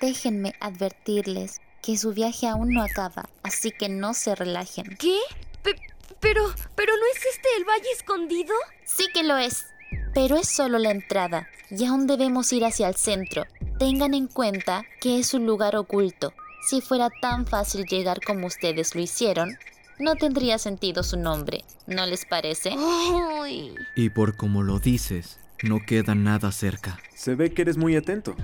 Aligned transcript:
Déjenme 0.00 0.54
advertirles 0.60 1.60
que 1.82 1.96
su 1.96 2.12
viaje 2.12 2.46
aún 2.48 2.72
no 2.72 2.82
acaba, 2.82 3.28
así 3.42 3.70
que 3.70 3.88
no 3.88 4.14
se 4.14 4.34
relajen. 4.34 4.96
¿Qué? 4.98 5.18
Pe- 5.62 5.80
pero, 6.20 6.42
pero 6.74 6.92
¿no 6.96 7.02
es 7.14 7.24
este 7.34 7.48
el 7.58 7.64
valle 7.64 7.90
escondido? 7.96 8.54
Sí 8.84 9.06
que 9.14 9.22
lo 9.22 9.36
es, 9.38 9.66
pero 10.14 10.36
es 10.36 10.48
solo 10.48 10.78
la 10.78 10.90
entrada 10.90 11.48
y 11.70 11.84
aún 11.84 12.06
debemos 12.06 12.52
ir 12.52 12.64
hacia 12.64 12.88
el 12.88 12.96
centro. 12.96 13.44
Tengan 13.78 14.14
en 14.14 14.26
cuenta 14.26 14.84
que 15.00 15.18
es 15.18 15.32
un 15.34 15.46
lugar 15.46 15.76
oculto. 15.76 16.34
Si 16.68 16.80
fuera 16.82 17.08
tan 17.22 17.46
fácil 17.46 17.86
llegar 17.86 18.20
como 18.20 18.46
ustedes 18.46 18.94
lo 18.94 19.00
hicieron, 19.00 19.56
no 19.98 20.16
tendría 20.16 20.58
sentido 20.58 21.02
su 21.02 21.16
nombre, 21.18 21.64
¿no 21.86 22.04
les 22.06 22.24
parece? 22.26 22.74
Ay. 22.76 23.74
Y 23.96 24.10
por 24.10 24.36
como 24.36 24.62
lo 24.62 24.78
dices, 24.78 25.38
no 25.62 25.78
queda 25.86 26.14
nada 26.14 26.52
cerca. 26.52 26.98
Se 27.14 27.34
ve 27.34 27.52
que 27.54 27.62
eres 27.62 27.76
muy 27.78 27.96
atento. 27.96 28.34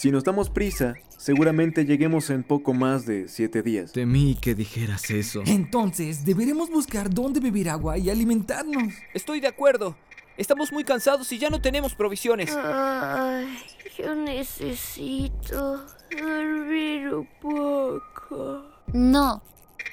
Si 0.00 0.10
nos 0.10 0.24
damos 0.24 0.48
prisa, 0.48 0.94
seguramente 1.18 1.84
lleguemos 1.84 2.30
en 2.30 2.42
poco 2.42 2.72
más 2.72 3.04
de 3.04 3.28
siete 3.28 3.60
días. 3.60 3.92
Temí 3.92 4.34
que 4.34 4.54
dijeras 4.54 5.10
eso. 5.10 5.42
Entonces, 5.44 6.24
deberemos 6.24 6.70
buscar 6.70 7.10
dónde 7.10 7.38
beber 7.38 7.68
agua 7.68 7.98
y 7.98 8.08
alimentarnos. 8.08 8.94
Estoy 9.12 9.40
de 9.40 9.48
acuerdo. 9.48 9.94
Estamos 10.38 10.72
muy 10.72 10.84
cansados 10.84 11.30
y 11.32 11.38
ya 11.38 11.50
no 11.50 11.60
tenemos 11.60 11.94
provisiones. 11.94 12.50
Ay, 12.56 13.58
yo 13.98 14.14
necesito 14.14 15.84
dormir 16.10 17.12
un 17.12 17.28
poco. 17.38 18.64
No, 18.94 19.42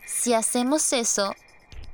si 0.05 0.33
hacemos 0.33 0.93
eso, 0.93 1.35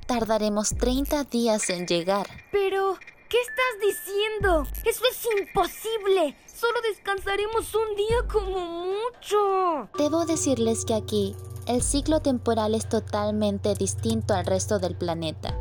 tardaremos 0.06 0.76
30 0.76 1.24
días 1.24 1.68
en 1.68 1.84
llegar. 1.88 2.28
Pero, 2.52 2.96
¿qué 3.28 3.36
estás 3.40 3.80
diciendo? 3.80 4.66
Eso 4.84 5.04
es 5.10 5.40
imposible. 5.40 6.36
Solo 6.46 6.80
descansaremos 6.88 7.74
un 7.74 7.96
día 7.96 8.16
como 8.30 8.86
mucho. 8.86 9.88
Debo 9.98 10.24
decirles 10.26 10.84
que 10.84 10.94
aquí 10.94 11.34
el 11.66 11.82
ciclo 11.82 12.20
temporal 12.20 12.74
es 12.74 12.88
totalmente 12.88 13.74
distinto 13.74 14.34
al 14.34 14.46
resto 14.46 14.78
del 14.78 14.94
planeta. 14.94 15.56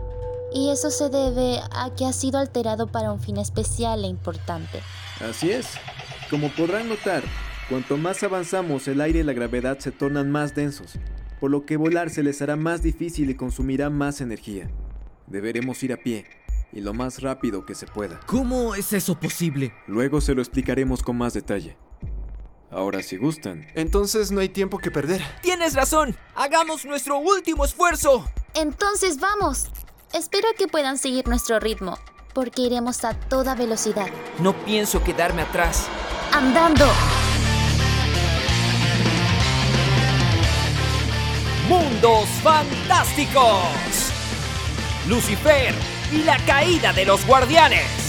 Y 0.53 0.69
eso 0.69 0.91
se 0.91 1.09
debe 1.09 1.59
a 1.71 1.95
que 1.95 2.05
ha 2.05 2.13
sido 2.13 2.37
alterado 2.37 2.87
para 2.87 3.11
un 3.11 3.19
fin 3.19 3.37
especial 3.37 4.03
e 4.03 4.07
importante. 4.07 4.81
Así 5.19 5.51
es. 5.51 5.67
Como 6.29 6.49
podrán 6.49 6.89
notar, 6.89 7.23
cuanto 7.69 7.97
más 7.97 8.21
avanzamos, 8.23 8.87
el 8.87 9.01
aire 9.01 9.19
y 9.19 9.23
la 9.23 9.33
gravedad 9.33 9.79
se 9.79 9.91
tornan 9.91 10.31
más 10.31 10.53
densos, 10.53 10.93
por 11.39 11.49
lo 11.49 11.65
que 11.65 11.77
volar 11.77 12.09
se 12.09 12.23
les 12.23 12.41
hará 12.41 12.55
más 12.55 12.83
difícil 12.83 13.29
y 13.29 13.35
consumirá 13.35 13.89
más 13.89 14.21
energía. 14.21 14.69
Deberemos 15.27 15.81
ir 15.83 15.93
a 15.93 15.97
pie, 15.97 16.25
y 16.73 16.81
lo 16.81 16.93
más 16.93 17.21
rápido 17.21 17.65
que 17.65 17.75
se 17.75 17.85
pueda. 17.85 18.19
¿Cómo 18.25 18.75
es 18.75 18.93
eso 18.93 19.19
posible? 19.19 19.73
Luego 19.87 20.21
se 20.21 20.33
lo 20.33 20.41
explicaremos 20.41 21.03
con 21.03 21.17
más 21.17 21.33
detalle. 21.33 21.77
Ahora, 22.71 23.03
si 23.03 23.17
gustan, 23.17 23.67
Entonces 23.75 24.31
no 24.31 24.39
hay 24.39 24.49
tiempo 24.49 24.79
que 24.79 24.89
perder. 24.89 25.21
Tienes 25.43 25.75
razón. 25.75 26.17
Hagamos 26.33 26.85
nuestro 26.85 27.19
último 27.19 27.65
esfuerzo. 27.65 28.25
Entonces 28.55 29.19
vamos. 29.19 29.67
Espero 30.11 30.47
que 30.57 30.67
puedan 30.67 30.97
seguir 30.97 31.27
nuestro 31.27 31.59
ritmo, 31.59 31.97
porque 32.33 32.63
iremos 32.63 33.05
a 33.05 33.13
toda 33.13 33.53
velocidad. 33.53 34.07
No 34.39 34.53
pienso 34.65 35.03
quedarme 35.03 35.43
atrás. 35.43 35.87
¡Andando! 36.31 36.85
Mundos 41.69 42.27
fantásticos. 42.41 44.11
Lucifer 45.07 45.92
y 46.13 46.23
la 46.23 46.37
caída 46.45 46.93
de 46.93 47.05
los 47.05 47.25
guardianes. 47.25 48.02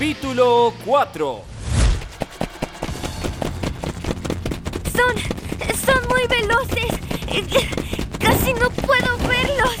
Capítulo 0.00 0.72
4. 0.86 1.42
Son, 4.96 5.14
son 5.84 6.08
muy 6.08 6.26
veloces. 6.26 6.88
Casi 8.18 8.54
no 8.54 8.70
puedo 8.70 9.18
verlos. 9.28 9.76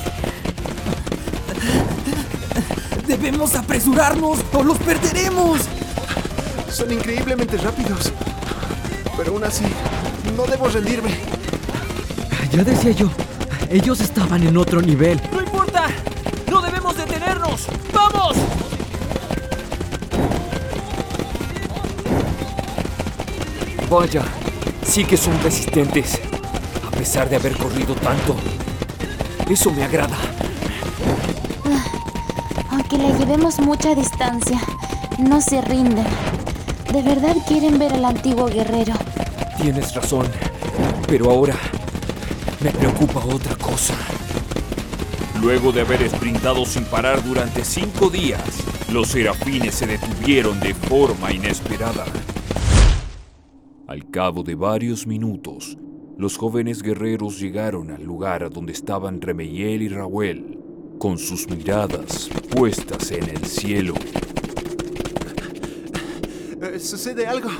Debemos 3.06 3.54
apresurarnos 3.54 4.40
o 4.52 4.62
los 4.62 4.76
perderemos. 4.80 5.62
Son 6.68 6.92
increíblemente 6.92 7.56
rápidos. 7.56 8.12
Pero 9.16 9.32
aún 9.32 9.44
así, 9.44 9.64
no 10.36 10.44
debo 10.44 10.68
rendirme. 10.68 11.16
Ya 12.52 12.62
decía 12.62 12.90
yo, 12.90 13.10
ellos 13.70 14.02
estaban 14.02 14.46
en 14.46 14.58
otro 14.58 14.82
nivel. 14.82 15.18
Vaya, 23.90 24.22
sí 24.84 25.04
que 25.04 25.16
son 25.16 25.36
resistentes. 25.42 26.20
A 26.86 26.90
pesar 26.92 27.28
de 27.28 27.34
haber 27.34 27.56
corrido 27.56 27.96
tanto. 27.96 28.36
Eso 29.50 29.72
me 29.72 29.82
agrada. 29.82 30.16
Aunque 32.70 32.96
le 32.96 33.12
llevemos 33.18 33.58
mucha 33.58 33.96
distancia, 33.96 34.60
no 35.18 35.40
se 35.40 35.60
rinden. 35.60 36.06
¿De 36.92 37.02
verdad 37.02 37.34
quieren 37.48 37.80
ver 37.80 37.92
al 37.94 38.04
antiguo 38.04 38.46
guerrero? 38.46 38.94
Tienes 39.60 39.92
razón. 39.92 40.28
Pero 41.08 41.28
ahora 41.28 41.56
me 42.60 42.70
preocupa 42.70 43.24
otra 43.24 43.56
cosa. 43.56 43.94
Luego 45.40 45.72
de 45.72 45.80
haber 45.80 46.08
sprintado 46.08 46.64
sin 46.64 46.84
parar 46.84 47.24
durante 47.24 47.64
cinco 47.64 48.08
días, 48.08 48.40
los 48.92 49.08
serafines 49.08 49.74
se 49.74 49.88
detuvieron 49.88 50.60
de 50.60 50.74
forma 50.74 51.32
inesperada. 51.32 52.04
Al 53.90 54.08
cabo 54.08 54.44
de 54.44 54.54
varios 54.54 55.04
minutos, 55.04 55.76
los 56.16 56.36
jóvenes 56.36 56.80
guerreros 56.80 57.40
llegaron 57.40 57.90
al 57.90 58.04
lugar 58.04 58.44
a 58.44 58.48
donde 58.48 58.72
estaban 58.72 59.20
Remeyel 59.20 59.82
y 59.82 59.88
Raúl, 59.88 60.60
con 61.00 61.18
sus 61.18 61.48
miradas 61.50 62.30
puestas 62.50 63.10
en 63.10 63.28
el 63.28 63.44
cielo. 63.44 63.94
Eh, 66.62 66.78
¿Sucede 66.78 67.26
algo? 67.26 67.50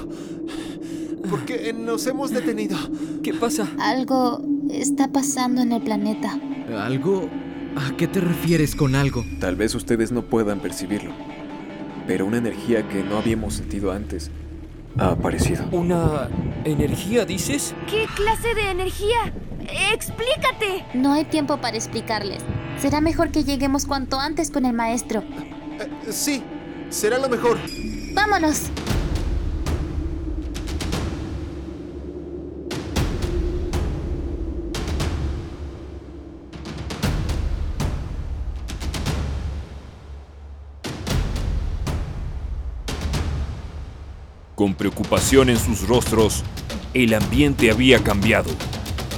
¿Por 1.28 1.44
qué 1.46 1.72
nos 1.72 2.06
hemos 2.06 2.30
detenido? 2.30 2.78
¿Qué 3.24 3.34
pasa? 3.34 3.68
Algo 3.80 4.40
está 4.70 5.10
pasando 5.10 5.62
en 5.62 5.72
el 5.72 5.82
planeta. 5.82 6.38
¿Algo? 6.78 7.28
¿A 7.74 7.96
qué 7.96 8.06
te 8.06 8.20
refieres 8.20 8.76
con 8.76 8.94
algo? 8.94 9.24
tal 9.40 9.56
vez 9.56 9.74
ustedes 9.74 10.12
no 10.12 10.22
puedan 10.22 10.60
percibirlo, 10.60 11.10
pero 12.06 12.24
una 12.24 12.38
energía 12.38 12.88
que 12.88 13.02
no 13.02 13.16
habíamos 13.16 13.54
sentido 13.54 13.90
antes 13.90 14.30
ha 14.98 15.10
aparecido. 15.10 15.64
¿Una 15.70 16.28
energía, 16.64 17.24
dices? 17.24 17.74
¿Qué 17.88 18.06
clase 18.14 18.54
de 18.54 18.70
energía? 18.70 19.32
Explícate. 19.92 20.84
No 20.94 21.12
hay 21.12 21.24
tiempo 21.24 21.58
para 21.58 21.76
explicarles. 21.76 22.42
Será 22.78 23.00
mejor 23.00 23.30
que 23.30 23.44
lleguemos 23.44 23.86
cuanto 23.86 24.18
antes 24.18 24.50
con 24.50 24.64
el 24.66 24.72
maestro. 24.72 25.22
Eh, 25.78 26.10
sí, 26.10 26.42
será 26.88 27.18
lo 27.18 27.28
mejor. 27.28 27.58
¡Vámonos! 28.14 28.70
Con 44.60 44.74
preocupación 44.74 45.48
en 45.48 45.58
sus 45.58 45.88
rostros, 45.88 46.44
el 46.92 47.14
ambiente 47.14 47.70
había 47.70 48.04
cambiado. 48.04 48.50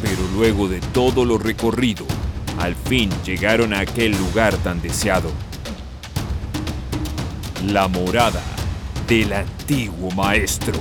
Pero 0.00 0.22
luego 0.36 0.68
de 0.68 0.78
todo 0.78 1.24
lo 1.24 1.36
recorrido, 1.36 2.06
al 2.60 2.76
fin 2.76 3.10
llegaron 3.26 3.74
a 3.74 3.80
aquel 3.80 4.12
lugar 4.12 4.56
tan 4.58 4.80
deseado. 4.80 5.32
La 7.66 7.88
morada 7.88 8.40
del 9.08 9.32
antiguo 9.32 10.12
maestro. 10.12 10.78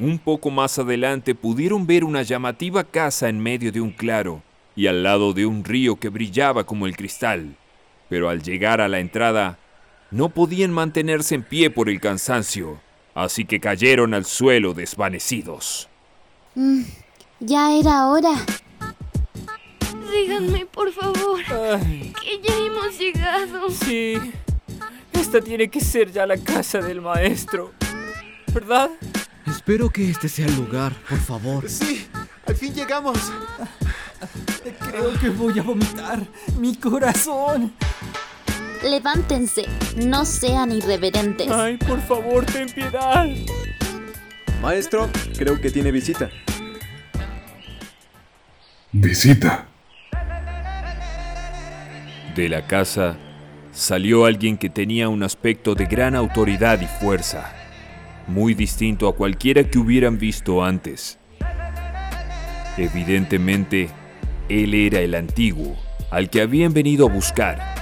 Un 0.00 0.18
poco 0.18 0.50
más 0.50 0.78
adelante 0.78 1.34
pudieron 1.34 1.86
ver 1.86 2.04
una 2.04 2.22
llamativa 2.22 2.84
casa 2.84 3.28
en 3.28 3.38
medio 3.38 3.70
de 3.70 3.82
un 3.82 3.90
claro 3.90 4.42
y 4.74 4.86
al 4.86 5.02
lado 5.02 5.34
de 5.34 5.44
un 5.44 5.62
río 5.62 5.96
que 5.96 6.08
brillaba 6.08 6.64
como 6.64 6.86
el 6.86 6.96
cristal. 6.96 7.54
Pero 8.08 8.30
al 8.30 8.42
llegar 8.42 8.80
a 8.80 8.88
la 8.88 8.98
entrada, 8.98 9.58
no 10.10 10.30
podían 10.30 10.72
mantenerse 10.72 11.34
en 11.34 11.42
pie 11.42 11.68
por 11.70 11.90
el 11.90 12.00
cansancio, 12.00 12.80
así 13.14 13.44
que 13.44 13.60
cayeron 13.60 14.14
al 14.14 14.24
suelo 14.24 14.72
desvanecidos. 14.72 15.88
Mm, 16.54 16.82
ya 17.40 17.76
era 17.76 18.06
hora. 18.08 18.32
Díganme, 20.10 20.64
por 20.66 20.90
favor, 20.92 21.40
Ay, 21.78 22.12
que 22.22 22.40
ya 22.42 22.56
hemos 22.56 22.98
llegado. 22.98 23.70
sí. 23.70 24.14
Esta 25.12 25.40
tiene 25.42 25.68
que 25.68 25.80
ser 25.80 26.10
ya 26.10 26.26
la 26.26 26.38
casa 26.38 26.80
del 26.80 27.02
maestro. 27.02 27.72
¿Verdad? 28.52 28.90
Espero 29.60 29.90
que 29.90 30.08
este 30.08 30.26
sea 30.26 30.46
el 30.46 30.56
lugar, 30.56 30.94
por 31.06 31.18
favor. 31.18 31.68
Sí, 31.68 32.08
al 32.46 32.56
fin 32.56 32.72
llegamos. 32.72 33.18
Creo 34.88 35.12
que 35.20 35.28
voy 35.28 35.58
a 35.58 35.62
vomitar. 35.62 36.26
Mi 36.58 36.74
corazón. 36.76 37.74
Levántense, 38.82 39.66
no 39.96 40.24
sean 40.24 40.72
irreverentes. 40.72 41.50
Ay, 41.50 41.76
por 41.76 42.00
favor, 42.00 42.46
ten 42.46 42.70
piedad. 42.70 43.26
Maestro, 44.62 45.10
creo 45.36 45.60
que 45.60 45.70
tiene 45.70 45.92
visita. 45.92 46.30
Visita. 48.92 49.68
De 52.34 52.48
la 52.48 52.66
casa 52.66 53.18
salió 53.72 54.24
alguien 54.24 54.56
que 54.56 54.70
tenía 54.70 55.10
un 55.10 55.22
aspecto 55.22 55.74
de 55.74 55.84
gran 55.84 56.16
autoridad 56.16 56.80
y 56.80 56.86
fuerza, 56.86 57.59
muy 58.26 58.54
distinto 58.54 59.08
a 59.08 59.14
cualquiera 59.14 59.64
que 59.64 59.78
hubieran 59.78 60.18
visto 60.18 60.62
antes. 60.62 61.18
Evidentemente, 62.76 63.90
él 64.48 64.74
era 64.74 65.00
el 65.00 65.14
antiguo, 65.14 65.76
al 66.10 66.30
que 66.30 66.40
habían 66.40 66.72
venido 66.72 67.06
a 67.06 67.10
buscar. 67.10 67.74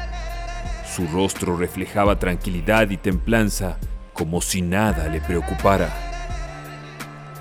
Su 0.95 1.07
rostro 1.07 1.57
reflejaba 1.57 2.19
tranquilidad 2.19 2.91
y 2.91 2.97
templanza, 2.97 3.79
como 4.13 4.41
si 4.41 4.63
nada 4.63 5.09
le 5.09 5.21
preocupara. 5.21 5.89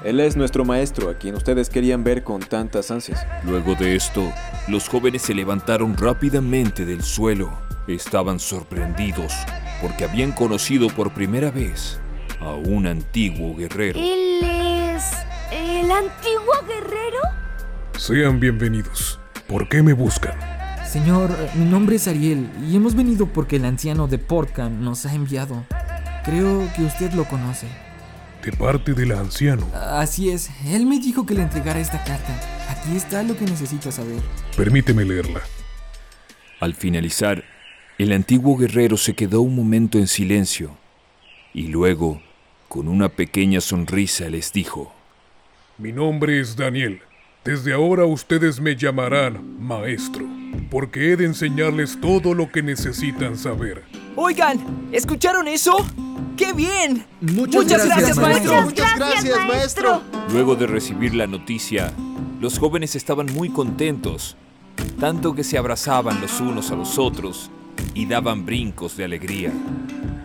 Él 0.04 0.20
es 0.20 0.38
nuestro 0.38 0.64
maestro, 0.64 1.10
a 1.10 1.18
quien 1.18 1.36
ustedes 1.36 1.70
querían 1.70 2.04
ver 2.04 2.24
con 2.24 2.40
tantas 2.40 2.92
ansias. 2.92 3.26
Luego 3.44 3.76
de 3.76 3.96
esto, 3.96 4.32
los 4.68 4.88
jóvenes 4.88 5.24
se 5.24 5.34
levantaron 5.34 5.98
rápidamente 5.98 6.86
del 6.86 7.02
suelo. 7.02 7.52
Estaban 7.88 8.40
sorprendidos 8.40 9.34
porque 9.82 10.04
habían 10.04 10.32
conocido 10.32 10.88
por 10.90 11.12
primera 11.14 11.52
vez 11.52 12.00
a 12.40 12.54
un 12.54 12.88
antiguo 12.88 13.56
guerrero. 13.56 14.00
¿Él 14.00 14.44
es 14.44 15.04
el 15.52 15.92
antiguo 15.92 16.54
guerrero? 16.68 17.20
Sean 17.98 18.40
bienvenidos. 18.40 19.20
¿Por 19.48 19.68
qué 19.70 19.82
me 19.82 19.94
buscan? 19.94 20.38
Señor, 20.86 21.30
mi 21.56 21.66
nombre 21.66 21.98
es 21.98 22.08
Ariel 22.08 22.50
y 22.68 22.76
hemos 22.76 22.96
venido 22.96 23.28
porque 23.28 23.58
el 23.58 23.66
anciano 23.66 24.08
de 24.08 24.18
Portcam 24.18 24.82
nos 24.82 25.06
ha 25.06 25.14
enviado. 25.14 25.66
Creo 26.24 26.68
que 26.76 26.84
usted 26.84 27.12
lo 27.14 27.26
conoce. 27.26 27.68
De 28.44 28.52
parte 28.52 28.94
del 28.94 29.12
anciano. 29.12 29.68
Así 29.74 30.30
es, 30.30 30.50
él 30.66 30.86
me 30.86 31.00
dijo 31.00 31.26
que 31.26 31.34
le 31.34 31.42
entregara 31.42 31.80
esta 31.80 32.04
carta. 32.04 32.40
Aquí 32.70 32.96
está 32.96 33.24
lo 33.24 33.36
que 33.36 33.46
necesita 33.46 33.92
saber. 33.92 34.22
Permíteme 34.56 35.04
leerla. 35.04 35.42
Al 36.60 36.74
finalizar, 36.74 37.44
el 37.98 38.12
antiguo 38.14 38.58
guerrero 38.58 38.98
se 38.98 39.16
quedó 39.16 39.42
un 39.42 39.56
momento 39.56 39.98
en 39.98 40.08
silencio 40.08 40.78
y 41.54 41.68
luego, 41.70 42.22
con 42.68 42.88
una 42.88 43.10
pequeña 43.10 43.62
sonrisa, 43.62 44.30
les 44.30 44.52
dijo, 44.52 44.94
Mi 45.78 45.92
nombre 45.92 46.40
es 46.40 46.56
Daniel. 46.56 47.02
Desde 47.44 47.74
ahora 47.74 48.06
ustedes 48.06 48.60
me 48.60 48.76
llamarán 48.76 49.58
maestro, 49.60 50.26
porque 50.70 51.12
he 51.12 51.16
de 51.16 51.26
enseñarles 51.26 52.00
todo 52.02 52.34
lo 52.34 52.52
que 52.52 52.62
necesitan 52.62 53.38
saber. 53.38 53.84
Oigan, 54.18 54.60
¿escucharon 54.92 55.48
eso? 55.48 55.78
¡Qué 56.36 56.52
bien! 56.52 57.06
Muchas, 57.22 57.64
Muchas 57.64 57.86
gracias, 57.86 58.18
maestro. 58.18 58.62
Muchas 58.64 58.96
gracias, 58.98 59.48
maestro. 59.48 60.02
Luego 60.34 60.56
de 60.56 60.68
recibir 60.68 61.16
la 61.16 61.26
noticia, 61.26 61.94
los 62.42 62.60
jóvenes 62.60 62.96
estaban 62.96 63.28
muy 63.28 63.50
contentos, 63.50 64.36
tanto 65.00 65.34
que 65.34 65.46
se 65.46 65.58
abrazaban 65.58 66.20
los 66.20 66.42
unos 66.42 66.70
a 66.72 66.76
los 66.76 66.98
otros 66.98 67.50
y 67.98 68.06
daban 68.06 68.46
brincos 68.46 68.96
de 68.96 69.06
alegría. 69.06 69.52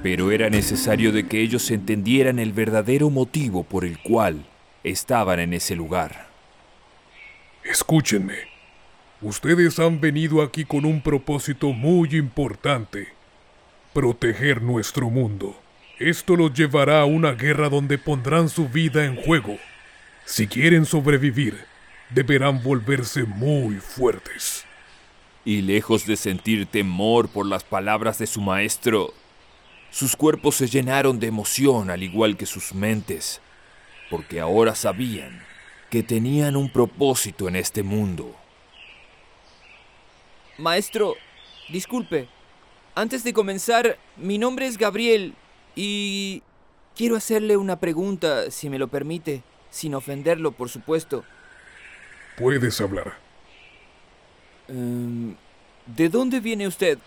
Pero 0.03 0.31
era 0.31 0.51
necesario 0.51 1.11
de 1.11 1.27
que 1.27 1.41
ellos 1.41 1.71
entendieran 1.71 2.39
el 2.39 2.53
verdadero 2.53 3.09
motivo 3.09 3.65
por 3.65 3.87
el 3.87 3.99
cual 3.99 4.45
estaban 4.85 5.41
en 5.41 5.55
ese 5.55 5.75
lugar. 5.75 6.29
Escúchenme. 7.65 8.35
Ustedes 9.23 9.79
han 9.79 10.03
venido 10.03 10.43
aquí 10.43 10.67
con 10.67 10.85
un 10.85 11.01
propósito 11.01 11.73
muy 11.73 12.15
importante. 12.15 13.09
Proteger 13.95 14.61
nuestro 14.61 15.09
mundo. 15.09 15.59
Esto 15.99 16.37
los 16.37 16.53
llevará 16.53 17.01
a 17.01 17.07
una 17.07 17.33
guerra 17.33 17.71
donde 17.71 17.97
pondrán 17.97 18.51
su 18.51 18.69
vida 18.69 19.07
en 19.07 19.17
juego. 19.17 19.57
Si 20.27 20.47
quieren 20.47 20.85
sobrevivir, 20.85 21.65
deberán 22.11 22.63
volverse 22.63 23.25
muy 23.25 23.77
fuertes. 23.77 24.67
Y 25.45 25.63
lejos 25.63 26.07
de 26.07 26.17
sentir 26.17 26.67
temor 26.67 27.29
por 27.29 27.47
las 27.47 27.65
palabras 27.65 28.19
de 28.19 28.27
su 28.27 28.41
maestro, 28.41 29.13
sus 29.91 30.17
cuerpos 30.17 30.57
se 30.57 30.69
llenaron 30.69 31.19
de 31.19 31.27
emoción 31.27 31.91
al 31.91 32.03
igual 32.03 32.37
que 32.37 32.47
sus 32.47 32.75
mentes, 32.75 33.41
porque 34.09 34.41
ahora 34.41 34.75
sabían 34.75 35.43
que 35.91 36.03
tenían 36.03 36.57
un 36.57 36.71
propósito 36.71 37.49
en 37.49 37.57
este 37.57 37.83
mundo. 37.83 38.35
Maestro, 40.59 41.17
disculpe. 41.69 42.29
Antes 42.95 43.25
de 43.25 43.33
comenzar, 43.33 43.99
mi 44.17 44.39
nombre 44.39 44.67
es 44.67 44.79
Gabriel 44.79 45.35
y 45.75 46.43
quiero 46.97 47.17
hacerle 47.17 47.57
una 47.57 47.81
pregunta, 47.81 48.51
si 48.51 48.71
me 48.71 48.79
lo 48.79 48.89
permite, 48.89 49.43
sin 49.71 49.95
ofenderlo, 49.95 50.53
por 50.53 50.69
supuesto. 50.69 51.25
Puedes 52.37 52.81
hablar. 52.81 53.15
Em, 54.73 55.35
¿De 55.87 56.09
dónde 56.09 56.41
viene 56.41 56.67
usted? 56.67 56.99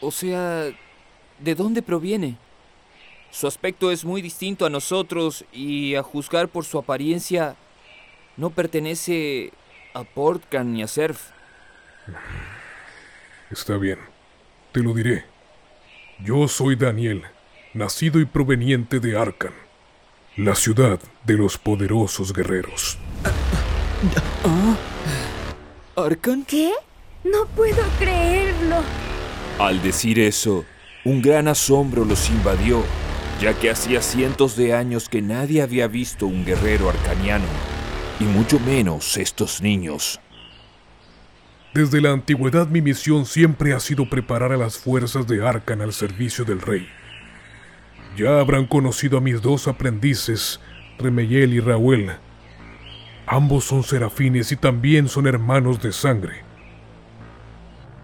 O 0.00 0.10
sea, 0.10 0.70
¿de 1.38 1.54
dónde 1.54 1.82
proviene? 1.82 2.36
Su 3.30 3.46
aspecto 3.46 3.90
es 3.90 4.04
muy 4.04 4.22
distinto 4.22 4.64
a 4.64 4.70
nosotros 4.70 5.44
y 5.52 5.94
a 5.94 6.02
juzgar 6.02 6.48
por 6.48 6.64
su 6.64 6.78
apariencia, 6.78 7.56
no 8.36 8.50
pertenece 8.50 9.52
a 9.92 10.04
Portcan 10.04 10.72
ni 10.72 10.82
a 10.82 10.88
Surf. 10.88 11.30
Está 13.50 13.76
bien. 13.76 13.98
Te 14.72 14.80
lo 14.80 14.94
diré. 14.94 15.24
Yo 16.24 16.48
soy 16.48 16.76
Daniel, 16.76 17.24
nacido 17.74 18.20
y 18.20 18.24
proveniente 18.24 19.00
de 19.00 19.18
Arkan, 19.18 19.52
la 20.36 20.54
ciudad 20.54 21.00
de 21.24 21.34
los 21.34 21.58
poderosos 21.58 22.32
guerreros. 22.32 22.98
¿Arkan? 26.04 26.44
¿Qué? 26.44 26.72
No 27.24 27.46
puedo 27.54 27.82
creerlo. 27.98 28.76
Al 29.58 29.82
decir 29.82 30.18
eso, 30.18 30.64
un 31.04 31.20
gran 31.20 31.48
asombro 31.48 32.04
los 32.04 32.30
invadió, 32.30 32.82
ya 33.40 33.54
que 33.58 33.70
hacía 33.70 34.02
cientos 34.02 34.56
de 34.56 34.74
años 34.74 35.08
que 35.08 35.22
nadie 35.22 35.62
había 35.62 35.86
visto 35.86 36.26
un 36.26 36.44
guerrero 36.44 36.88
arcaniano, 36.88 37.44
y 38.18 38.24
mucho 38.24 38.58
menos 38.60 39.16
estos 39.16 39.60
niños. 39.60 40.20
Desde 41.72 42.00
la 42.00 42.10
antigüedad 42.10 42.66
mi 42.66 42.82
misión 42.82 43.26
siempre 43.26 43.72
ha 43.74 43.80
sido 43.80 44.08
preparar 44.08 44.52
a 44.52 44.56
las 44.56 44.78
fuerzas 44.78 45.26
de 45.28 45.46
Arkan 45.46 45.80
al 45.82 45.92
servicio 45.92 46.44
del 46.44 46.60
rey. 46.60 46.88
Ya 48.16 48.40
habrán 48.40 48.66
conocido 48.66 49.18
a 49.18 49.20
mis 49.20 49.40
dos 49.40 49.68
aprendices, 49.68 50.58
Remeyel 50.98 51.54
y 51.54 51.60
Raúl. 51.60 52.10
Ambos 53.32 53.62
son 53.62 53.84
serafines 53.84 54.50
y 54.50 54.56
también 54.56 55.06
son 55.06 55.28
hermanos 55.28 55.80
de 55.80 55.92
sangre. 55.92 56.42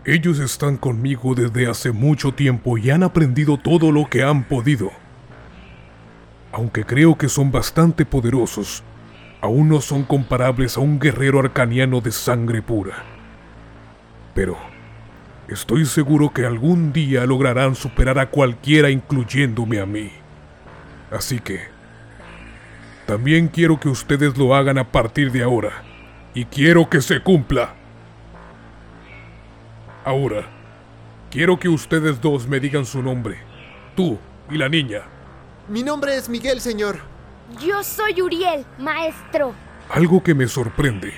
Ellos 0.04 0.38
están 0.38 0.76
conmigo 0.76 1.35
desde 1.35 1.68
hace 1.68 1.90
mucho 1.90 2.33
tiempo 2.33 2.78
y 2.78 2.90
han 2.90 3.02
aprendido 3.02 3.59
todo 3.59 3.90
lo 3.90 4.09
que 4.09 4.23
han 4.23 4.45
podido. 4.45 4.92
Aunque 6.52 6.85
creo 6.85 7.18
que 7.18 7.28
son 7.28 7.50
bastante 7.50 8.06
poderosos, 8.06 8.85
aún 9.40 9.68
no 9.68 9.80
son 9.80 10.04
comparables 10.04 10.76
a 10.76 10.80
un 10.80 11.00
guerrero 11.00 11.40
arcaniano 11.40 12.00
de 12.00 12.12
sangre 12.12 12.62
pura. 12.62 12.95
Pero 14.33 14.56
estoy 15.49 15.87
seguro 15.87 16.33
que 16.33 16.47
algún 16.47 16.92
día 16.92 17.26
lograrán 17.26 17.75
superar 17.75 18.21
a 18.21 18.30
cualquiera 18.30 18.90
incluyéndome 18.90 19.80
a 19.80 19.87
mí. 19.87 20.12
Así 21.11 21.40
que 21.40 21.75
también 23.07 23.47
quiero 23.47 23.79
que 23.79 23.89
ustedes 23.89 24.37
lo 24.37 24.55
hagan 24.55 24.79
a 24.79 24.91
partir 24.91 25.31
de 25.31 25.43
ahora. 25.43 25.85
Y 26.35 26.45
quiero 26.45 26.91
que 26.91 27.01
se 27.01 27.23
cumpla. 27.23 27.75
Ahora, 30.05 30.47
quiero 31.31 31.59
que 31.59 31.69
ustedes 31.69 32.21
dos 32.21 32.47
me 32.49 32.61
digan 32.61 32.85
su 32.85 33.03
nombre. 33.03 33.39
Tú 33.95 34.19
y 34.51 34.59
la 34.59 34.69
niña. 34.69 35.03
Mi 35.69 35.83
nombre 35.83 36.17
es 36.17 36.29
Miguel, 36.29 36.61
señor. 36.61 36.99
Yo 37.65 37.83
soy 37.85 38.21
Uriel, 38.21 38.67
maestro. 38.79 39.55
Algo 39.89 40.23
que 40.23 40.35
me 40.35 40.49
sorprende 40.49 41.13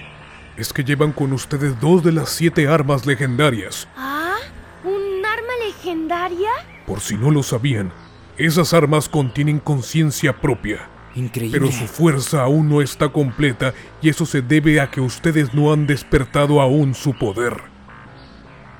es 0.59 0.73
que 0.73 0.85
llevan 0.85 1.13
con 1.13 1.33
ustedes 1.33 1.81
dos 1.81 2.05
de 2.05 2.13
las 2.13 2.29
siete 2.29 2.69
armas 2.69 3.07
legendarias. 3.07 3.89
¿Ah? 3.97 4.37
¿Un 4.85 5.25
arma 5.25 5.53
legendaria? 5.67 6.51
Por 6.87 7.01
si 7.01 7.17
no 7.17 7.31
lo 7.31 7.43
sabían, 7.43 7.93
esas 8.37 8.75
armas 8.75 9.09
contienen 9.09 9.59
conciencia 9.59 10.39
propia. 10.39 10.81
Increíble. 11.19 11.59
Pero 11.59 11.73
su 11.73 11.87
fuerza 11.89 12.43
aún 12.43 12.69
no 12.69 12.81
está 12.81 13.09
completa 13.09 13.75
y 14.01 14.09
eso 14.09 14.25
se 14.25 14.41
debe 14.41 14.81
a 14.81 14.89
que 14.89 15.01
ustedes 15.01 15.53
no 15.53 15.73
han 15.73 15.87
despertado 15.87 16.61
aún 16.61 16.95
su 16.95 17.13
poder. 17.19 17.55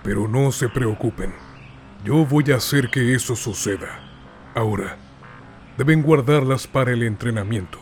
Pero 0.05 0.29
no 0.29 0.53
se 0.53 0.69
preocupen, 0.69 1.35
yo 2.05 2.25
voy 2.25 2.45
a 2.53 2.57
hacer 2.57 2.91
que 2.91 3.13
eso 3.15 3.35
suceda. 3.35 4.01
Ahora, 4.55 4.97
deben 5.77 6.03
guardarlas 6.03 6.69
para 6.69 6.93
el 6.93 7.03
entrenamiento. 7.03 7.81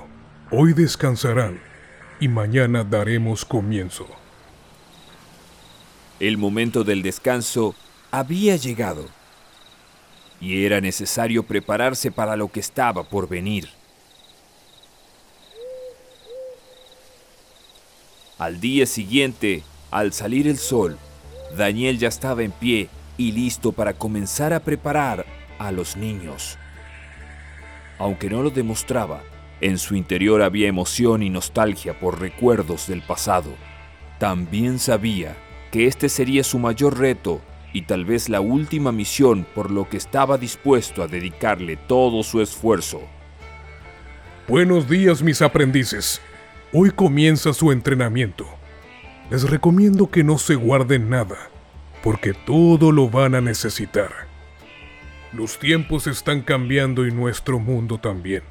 Hoy 0.50 0.72
descansarán 0.72 1.60
y 2.18 2.28
mañana 2.28 2.82
daremos 2.82 3.44
comienzo. 3.44 4.06
El 6.18 6.38
momento 6.38 6.82
del 6.82 7.02
descanso 7.02 7.75
había 8.10 8.56
llegado 8.56 9.06
y 10.40 10.64
era 10.64 10.80
necesario 10.80 11.42
prepararse 11.42 12.10
para 12.10 12.36
lo 12.36 12.48
que 12.48 12.60
estaba 12.60 13.02
por 13.04 13.28
venir. 13.28 13.68
Al 18.38 18.61
día 18.61 18.85
siguiente, 18.85 19.62
al 19.90 20.12
salir 20.12 20.47
el 20.47 20.59
sol, 20.59 20.99
Daniel 21.57 21.99
ya 21.99 22.09
estaba 22.09 22.43
en 22.43 22.50
pie 22.52 22.90
y 23.16 23.33
listo 23.33 23.73
para 23.73 23.95
comenzar 23.95 24.52
a 24.52 24.61
preparar 24.61 25.25
a 25.59 25.73
los 25.73 25.97
niños. 25.97 26.59
Aunque 27.99 28.28
no 28.28 28.43
lo 28.43 28.50
demostraba, 28.50 29.23
en 29.62 29.78
su 29.78 29.97
interior 29.97 30.43
había 30.43 30.69
emoción 30.69 31.23
y 31.23 31.31
nostalgia 31.31 31.99
por 31.99 32.21
recuerdos 32.21 32.88
del 32.88 33.00
pasado. 33.00 33.55
También 34.19 34.78
sabía 34.81 35.35
que 35.71 35.87
este 35.87 36.11
sería 36.11 36.45
su 36.45 36.59
mayor 36.59 36.99
reto 36.99 37.40
y 37.73 37.83
tal 37.83 38.05
vez 38.05 38.28
la 38.28 38.43
última 38.43 38.93
misión 38.93 39.47
por 39.55 39.71
lo 39.71 39.88
que 39.88 39.97
estaba 39.97 40.37
dispuesto 40.37 41.02
a 41.02 41.09
dedicarle 41.09 41.78
todo 41.78 42.23
su 42.23 42.43
esfuerzo. 42.43 43.00
Buenos 44.47 44.90
días 44.90 45.23
mis 45.23 45.40
aprendices. 45.40 46.21
Hoy 46.73 46.90
comienza 46.90 47.52
su 47.52 47.70
entrenamiento. 47.70 48.44
Les 49.30 49.49
recomiendo 49.49 50.11
que 50.11 50.25
no 50.25 50.37
se 50.37 50.56
guarden 50.56 51.08
nada, 51.08 51.37
porque 52.02 52.35
todo 52.35 52.90
lo 52.90 53.08
van 53.08 53.37
a 53.37 53.40
necesitar. 53.40 54.11
Los 55.32 55.61
tiempos 55.61 56.08
están 56.08 56.42
cambiando 56.42 57.06
y 57.06 57.12
nuestro 57.12 57.61
mundo 57.61 57.99
también. 57.99 58.42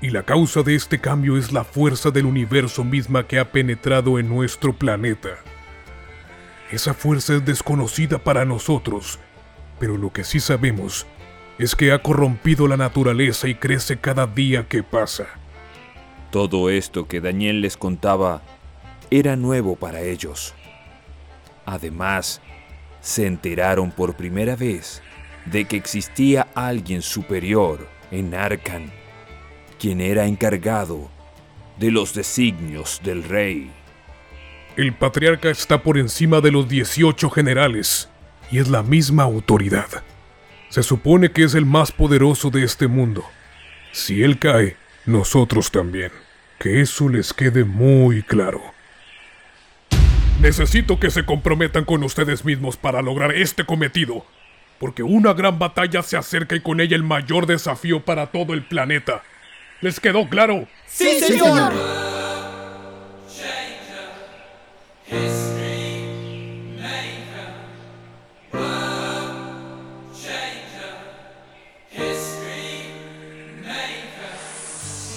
Y 0.00 0.10
la 0.10 0.22
causa 0.22 0.62
de 0.62 0.76
este 0.76 1.00
cambio 1.00 1.36
es 1.36 1.50
la 1.50 1.64
fuerza 1.64 2.12
del 2.12 2.26
universo 2.26 2.84
misma 2.84 3.26
que 3.26 3.40
ha 3.40 3.50
penetrado 3.50 4.20
en 4.20 4.28
nuestro 4.28 4.72
planeta. 4.72 5.30
Esa 6.70 6.94
fuerza 6.94 7.34
es 7.34 7.44
desconocida 7.44 8.18
para 8.18 8.44
nosotros, 8.44 9.18
pero 9.80 9.96
lo 9.96 10.12
que 10.12 10.22
sí 10.22 10.38
sabemos 10.38 11.08
es 11.58 11.74
que 11.74 11.90
ha 11.90 12.00
corrompido 12.02 12.68
la 12.68 12.76
naturaleza 12.76 13.48
y 13.48 13.56
crece 13.56 13.96
cada 13.96 14.28
día 14.28 14.68
que 14.68 14.84
pasa. 14.84 15.26
Todo 16.36 16.68
esto 16.68 17.08
que 17.08 17.22
Daniel 17.22 17.62
les 17.62 17.78
contaba 17.78 18.42
era 19.10 19.36
nuevo 19.36 19.74
para 19.74 20.02
ellos. 20.02 20.52
Además, 21.64 22.42
se 23.00 23.26
enteraron 23.26 23.90
por 23.90 24.16
primera 24.16 24.54
vez 24.54 25.00
de 25.46 25.64
que 25.64 25.78
existía 25.78 26.46
alguien 26.54 27.00
superior 27.00 27.88
en 28.10 28.34
Arkan, 28.34 28.92
quien 29.78 30.02
era 30.02 30.26
encargado 30.26 31.08
de 31.78 31.90
los 31.90 32.12
designios 32.12 33.00
del 33.02 33.24
rey. 33.24 33.70
El 34.76 34.92
patriarca 34.92 35.48
está 35.48 35.82
por 35.82 35.96
encima 35.96 36.42
de 36.42 36.52
los 36.52 36.68
18 36.68 37.30
generales 37.30 38.10
y 38.50 38.58
es 38.58 38.68
la 38.68 38.82
misma 38.82 39.22
autoridad. 39.22 39.88
Se 40.68 40.82
supone 40.82 41.32
que 41.32 41.44
es 41.44 41.54
el 41.54 41.64
más 41.64 41.92
poderoso 41.92 42.50
de 42.50 42.62
este 42.62 42.88
mundo. 42.88 43.24
Si 43.92 44.22
él 44.22 44.38
cae, 44.38 44.76
nosotros 45.06 45.70
también. 45.70 46.25
Que 46.58 46.80
eso 46.80 47.08
les 47.08 47.32
quede 47.32 47.64
muy 47.64 48.22
claro. 48.22 48.62
Necesito 50.40 51.00
que 51.00 51.10
se 51.10 51.24
comprometan 51.24 51.84
con 51.84 52.02
ustedes 52.02 52.44
mismos 52.44 52.76
para 52.76 53.02
lograr 53.02 53.34
este 53.34 53.64
cometido, 53.64 54.24
porque 54.78 55.02
una 55.02 55.32
gran 55.32 55.58
batalla 55.58 56.02
se 56.02 56.16
acerca 56.16 56.54
y 56.54 56.60
con 56.60 56.80
ella 56.80 56.96
el 56.96 57.02
mayor 57.02 57.46
desafío 57.46 58.04
para 58.04 58.26
todo 58.26 58.52
el 58.52 58.62
planeta. 58.62 59.22
¿Les 59.80 59.98
quedó 59.98 60.28
claro? 60.28 60.68
Sí, 60.86 61.20
señor. 61.20 61.72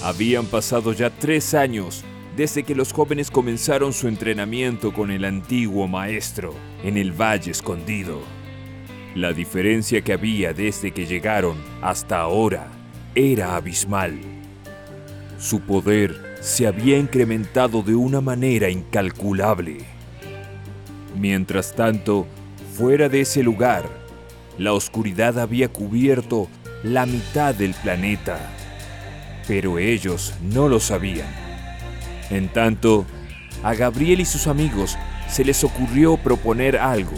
Habían 0.02 0.46
pasado 0.46 0.94
ya 0.94 1.10
tres 1.10 1.52
años 1.52 2.04
desde 2.34 2.62
que 2.62 2.74
los 2.74 2.92
jóvenes 2.92 3.30
comenzaron 3.30 3.92
su 3.92 4.08
entrenamiento 4.08 4.94
con 4.94 5.10
el 5.10 5.26
antiguo 5.26 5.86
maestro 5.88 6.54
en 6.82 6.96
el 6.96 7.12
Valle 7.12 7.50
Escondido. 7.50 8.20
La 9.14 9.34
diferencia 9.34 10.00
que 10.00 10.14
había 10.14 10.54
desde 10.54 10.92
que 10.92 11.04
llegaron 11.04 11.58
hasta 11.82 12.18
ahora 12.18 12.68
era 13.14 13.56
abismal. 13.56 14.18
Su 15.38 15.60
poder 15.60 16.36
se 16.40 16.66
había 16.66 16.96
incrementado 16.96 17.82
de 17.82 17.94
una 17.94 18.22
manera 18.22 18.70
incalculable. 18.70 19.78
Mientras 21.14 21.74
tanto, 21.74 22.26
fuera 22.74 23.10
de 23.10 23.20
ese 23.20 23.42
lugar, 23.42 23.84
la 24.56 24.72
oscuridad 24.72 25.38
había 25.38 25.68
cubierto 25.68 26.48
la 26.82 27.04
mitad 27.04 27.54
del 27.54 27.74
planeta, 27.74 28.38
pero 29.50 29.80
ellos 29.80 30.32
no 30.40 30.68
lo 30.68 30.78
sabían. 30.78 31.26
En 32.30 32.48
tanto, 32.52 33.04
a 33.64 33.74
Gabriel 33.74 34.20
y 34.20 34.24
sus 34.24 34.46
amigos 34.46 34.96
se 35.28 35.44
les 35.44 35.64
ocurrió 35.64 36.16
proponer 36.16 36.76
algo 36.76 37.16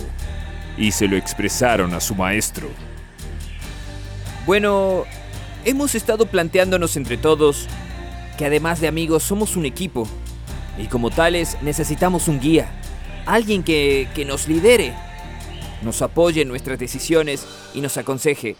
y 0.78 0.92
se 0.92 1.08
lo 1.08 1.18
expresaron 1.18 1.92
a 1.92 2.00
su 2.00 2.14
maestro. 2.14 2.70
Bueno, 4.46 5.04
hemos 5.66 5.94
estado 5.94 6.24
planteándonos 6.24 6.96
entre 6.96 7.18
todos 7.18 7.68
que 8.38 8.46
además 8.46 8.80
de 8.80 8.88
amigos 8.88 9.24
somos 9.24 9.54
un 9.54 9.66
equipo 9.66 10.08
y 10.78 10.86
como 10.86 11.10
tales 11.10 11.58
necesitamos 11.60 12.28
un 12.28 12.40
guía, 12.40 12.66
alguien 13.26 13.62
que, 13.62 14.08
que 14.14 14.24
nos 14.24 14.48
lidere, 14.48 14.94
nos 15.82 16.00
apoye 16.00 16.40
en 16.40 16.48
nuestras 16.48 16.78
decisiones 16.78 17.46
y 17.74 17.82
nos 17.82 17.98
aconseje. 17.98 18.56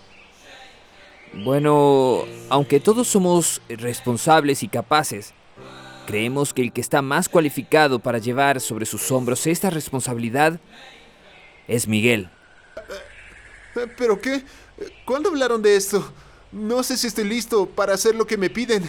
Bueno, 1.35 2.25
aunque 2.51 2.79
todos 2.79 3.09
somos 3.09 3.62
responsables 3.69 4.62
y 4.62 4.69
capaces, 4.69 5.33
creemos 6.07 6.53
que 6.53 6.62
el 6.62 6.73
que 6.73 6.83
está 6.83 7.01
más 7.01 7.29
cualificado 7.29 7.99
para 7.99 8.19
llevar 8.19 8.61
sobre 8.61 8.85
sus 8.85 9.11
hombros 9.11 9.47
esta 9.47 9.71
responsabilidad 9.71 10.61
es 11.67 11.89
Miguel. 11.89 12.29
Eh, 13.77 13.87
¿Pero 13.97 14.21
qué? 14.21 14.43
¿Cuándo 15.07 15.31
hablaron 15.31 15.62
de 15.62 15.77
esto? 15.77 16.12
No 16.51 16.83
sé 16.83 16.99
si 16.99 17.07
estoy 17.07 17.25
listo 17.25 17.67
para 17.67 17.95
hacer 17.95 18.15
lo 18.15 18.27
que 18.27 18.37
me 18.37 18.51
piden. 18.51 18.85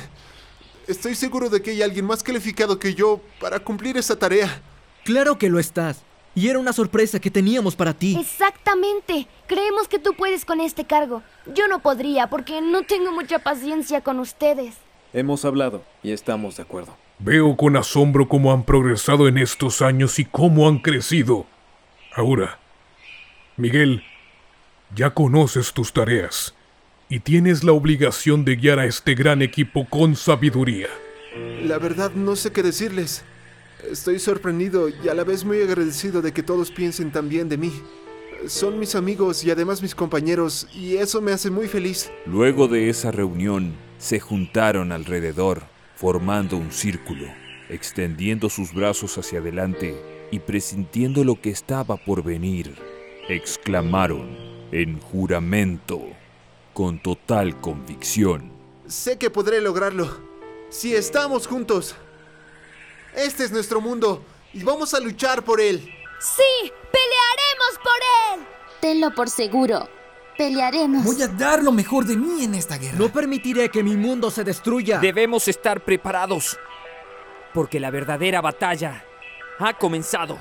Estoy 0.85 1.15
seguro 1.15 1.50
de 1.50 1.62
que 1.62 1.71
hay 1.71 1.81
alguien 1.81 2.05
más 2.05 2.21
calificado 2.23 2.77
que 2.77 2.93
yo 2.93 3.21
para 3.39 3.59
cumplir 3.59 3.95
esa 3.95 4.17
tarea. 4.17 4.62
Claro 5.05 5.38
que 5.38 5.50
lo 5.50 5.59
estás. 5.59 6.03
Y 6.35 6.47
era 6.47 6.59
una 6.59 6.73
sorpresa 6.73 7.19
que 7.19 7.29
teníamos 7.29 7.75
para 7.75 7.93
ti. 7.93 8.17
Exactamente. 8.19 9.27
Creemos 9.47 9.87
que 9.87 9.99
tú 9.99 10.13
puedes 10.15 10.45
con 10.45 10.61
este 10.61 10.85
cargo. 10.85 11.21
Yo 11.53 11.67
no 11.67 11.79
podría 11.79 12.27
porque 12.27 12.61
no 12.61 12.83
tengo 12.83 13.11
mucha 13.11 13.39
paciencia 13.39 14.01
con 14.01 14.19
ustedes. 14.19 14.75
Hemos 15.13 15.45
hablado 15.45 15.83
y 16.01 16.11
estamos 16.11 16.57
de 16.57 16.63
acuerdo. 16.63 16.97
Veo 17.19 17.55
con 17.55 17.77
asombro 17.77 18.27
cómo 18.27 18.51
han 18.51 18.63
progresado 18.63 19.27
en 19.27 19.37
estos 19.37 19.81
años 19.83 20.17
y 20.17 20.25
cómo 20.25 20.67
han 20.67 20.79
crecido. 20.79 21.45
Ahora, 22.15 22.59
Miguel, 23.55 24.03
ya 24.95 25.13
conoces 25.13 25.71
tus 25.73 25.93
tareas 25.93 26.55
y 27.09 27.19
tienes 27.19 27.63
la 27.63 27.73
obligación 27.73 28.43
de 28.43 28.55
guiar 28.55 28.79
a 28.79 28.85
este 28.85 29.13
gran 29.13 29.43
equipo 29.43 29.87
con 29.87 30.15
sabiduría. 30.15 30.87
La 31.63 31.77
verdad 31.77 32.11
no 32.13 32.35
sé 32.35 32.51
qué 32.51 32.63
decirles. 32.63 33.23
Estoy 33.89 34.19
sorprendido 34.19 34.87
y 34.89 35.09
a 35.09 35.13
la 35.13 35.23
vez 35.23 35.43
muy 35.43 35.61
agradecido 35.61 36.21
de 36.21 36.31
que 36.31 36.43
todos 36.43 36.71
piensen 36.71 37.11
tan 37.11 37.29
bien 37.29 37.49
de 37.49 37.57
mí. 37.57 37.71
Son 38.47 38.79
mis 38.79 38.95
amigos 38.95 39.43
y 39.43 39.51
además 39.51 39.81
mis 39.81 39.95
compañeros 39.95 40.67
y 40.73 40.95
eso 40.95 41.21
me 41.21 41.31
hace 41.31 41.49
muy 41.49 41.67
feliz. 41.67 42.11
Luego 42.25 42.67
de 42.67 42.89
esa 42.89 43.11
reunión, 43.11 43.73
se 43.97 44.19
juntaron 44.19 44.91
alrededor, 44.91 45.63
formando 45.95 46.57
un 46.57 46.71
círculo, 46.71 47.27
extendiendo 47.69 48.49
sus 48.49 48.73
brazos 48.73 49.17
hacia 49.17 49.39
adelante 49.39 49.95
y 50.31 50.39
presintiendo 50.39 51.23
lo 51.23 51.39
que 51.39 51.49
estaba 51.49 51.95
por 51.97 52.23
venir. 52.23 52.75
Exclamaron 53.29 54.35
en 54.71 54.99
juramento, 54.99 56.01
con 56.73 57.01
total 57.01 57.61
convicción. 57.61 58.51
Sé 58.87 59.17
que 59.17 59.29
podré 59.29 59.61
lograrlo. 59.61 60.09
si 60.69 60.95
estamos 60.95 61.47
juntos. 61.47 61.95
Este 63.15 63.43
es 63.43 63.51
nuestro 63.51 63.79
mundo 63.82 64.24
y 64.53 64.63
vamos 64.63 64.93
a 64.93 65.00
luchar 65.00 65.43
por 65.43 65.62
él. 65.62 65.79
Sí, 66.20 66.72
pelearemos 66.91 67.79
por 67.84 68.39
él. 68.39 68.46
Tenlo 68.82 69.13
por 69.13 69.29
seguro. 69.29 69.88
Pelearemos. 70.38 71.03
Voy 71.03 71.22
a 71.22 71.27
dar 71.27 71.63
lo 71.63 71.72
mejor 71.72 72.05
de 72.05 72.17
mí 72.17 72.43
en 72.43 72.55
esta 72.55 72.77
guerra. 72.77 72.98
No 72.98 73.10
permitiré 73.10 73.70
que 73.70 73.84
mi 73.84 73.96
mundo 73.96 74.32
se 74.32 74.43
destruya. 74.43 75.00
Debemos 75.00 75.48
estar 75.48 75.82
preparados, 75.82 76.58
porque 77.53 77.79
la 77.79 77.91
verdadera 77.91 78.41
batalla 78.41 79.05
ha 79.60 79.77
comenzado. 79.77 80.39